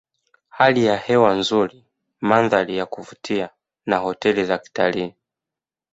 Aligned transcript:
Hali 0.49 0.85
ya 0.85 0.97
hewa 0.97 1.33
nzuri 1.33 1.85
mandhari 2.21 2.77
ya 2.77 2.85
kuvutia 2.85 3.49
na 3.85 3.97
hoteli 3.97 4.45
za 4.45 4.57
kitalii 4.57 5.13